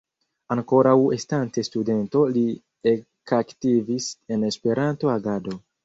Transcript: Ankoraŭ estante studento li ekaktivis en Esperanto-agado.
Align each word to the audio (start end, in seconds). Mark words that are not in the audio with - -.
Ankoraŭ 0.53 0.93
estante 1.17 1.65
studento 1.67 2.25
li 2.39 2.45
ekaktivis 2.95 4.13
en 4.37 4.53
Esperanto-agado. 4.53 5.61